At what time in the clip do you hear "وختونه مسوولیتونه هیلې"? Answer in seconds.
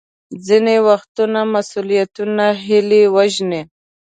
0.87-3.03